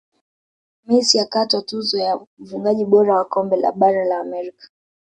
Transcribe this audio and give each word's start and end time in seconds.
messi 0.85 1.19
akatwaa 1.19 1.61
tuzo 1.61 1.97
ya 1.97 2.19
mfungaji 2.39 2.85
bora 2.85 3.15
wa 3.15 3.25
kombe 3.25 3.55
la 3.57 3.71
bara 3.71 4.05
la 4.05 4.19
amerika 4.19 4.69